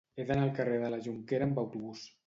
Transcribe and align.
He 0.17 0.23
d'anar 0.29 0.45
al 0.45 0.53
carrer 0.59 0.79
de 0.85 0.89
la 0.95 1.01
Jonquera 1.09 1.51
amb 1.51 1.65
autobús. 1.67 2.09